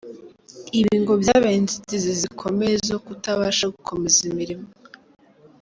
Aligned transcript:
Ibi 0.79 0.95
ngo 1.01 1.13
byabaye 1.21 1.55
inzitizi 1.57 2.11
zikomeye 2.21 2.75
zo 2.89 2.97
kutabasha 3.05 3.65
gukomeza 3.75 4.19
imirimo. 4.29 4.67